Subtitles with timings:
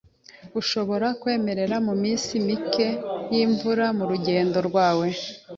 [0.59, 2.87] Ugomba kwemerera iminsi mike
[3.33, 5.07] yimvura murugendo rwawe.